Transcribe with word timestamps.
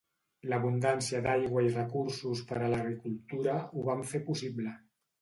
L'abundància 0.53 1.19
d'aigua 1.25 1.63
i 1.67 1.75
recursos 1.77 2.43
per 2.53 2.59
a 2.63 2.73
l'agricultura 2.75 3.63
ho 3.71 3.89
van 3.93 4.07
fer 4.15 4.27
possible. 4.33 4.79